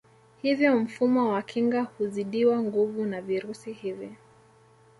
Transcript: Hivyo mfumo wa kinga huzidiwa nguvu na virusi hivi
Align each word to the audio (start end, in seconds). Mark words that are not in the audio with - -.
Hivyo 0.41 0.77
mfumo 0.79 1.29
wa 1.29 1.41
kinga 1.41 1.81
huzidiwa 1.81 2.59
nguvu 2.63 3.05
na 3.05 3.21
virusi 3.21 3.73
hivi 3.73 4.15